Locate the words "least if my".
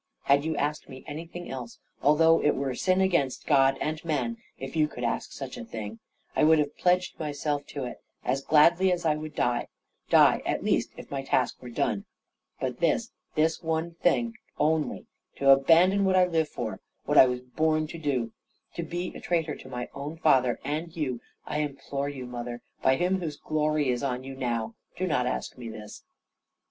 10.63-11.21